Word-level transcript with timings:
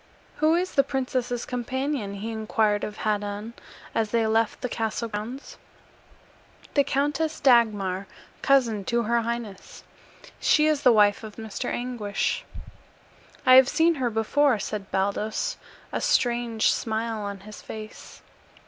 "Who 0.37 0.55
is 0.55 0.71
the 0.73 0.83
princess's 0.83 1.45
companion?" 1.45 2.15
he 2.15 2.31
inquired 2.31 2.83
of 2.83 2.97
Haddan, 2.97 3.53
as 3.93 4.09
they 4.09 4.25
left 4.25 4.61
the 4.61 4.67
castle 4.67 5.07
grounds. 5.07 5.59
"The 6.73 6.83
Countess 6.83 7.39
Dagmar, 7.39 8.07
cousin 8.41 8.83
to 8.85 9.03
her 9.03 9.21
highness. 9.21 9.83
She 10.39 10.65
is 10.65 10.81
the 10.81 10.91
wife 10.91 11.23
of 11.23 11.35
Mr. 11.35 11.71
Anguish." 11.71 12.43
"I 13.45 13.53
have 13.57 13.69
seen 13.69 13.93
her 14.01 14.09
before," 14.09 14.57
said 14.57 14.89
Baldos, 14.89 15.57
a 15.91 16.01
strange 16.01 16.71
smile 16.73 17.19
on 17.21 17.41
his 17.41 17.61
face. 17.61 18.23